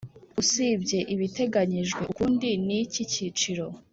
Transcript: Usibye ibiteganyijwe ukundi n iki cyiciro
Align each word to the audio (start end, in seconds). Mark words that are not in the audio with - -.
Usibye 0.41 0.99
ibiteganyijwe 1.13 2.01
ukundi 2.11 2.49
n 2.65 2.67
iki 2.81 3.03
cyiciro 3.11 3.65